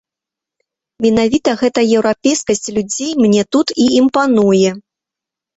Менавіта 1.05 1.53
гэта 1.61 1.83
еўрапейскасць 1.97 2.73
людзей 2.79 3.11
мне 3.23 3.41
тут 3.57 3.67
і 3.85 3.89
імпануе. 4.01 4.69